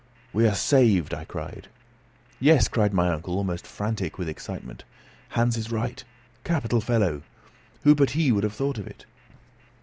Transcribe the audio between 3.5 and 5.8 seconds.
frantic with excitement. "Hans is